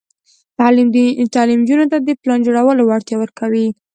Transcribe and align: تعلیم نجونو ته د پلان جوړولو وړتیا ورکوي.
تعلیم 0.59 0.89
نجونو 1.61 1.85
ته 1.91 1.97
د 2.01 2.09
پلان 2.21 2.39
جوړولو 2.47 2.81
وړتیا 2.85 3.15
ورکوي. 3.19 3.67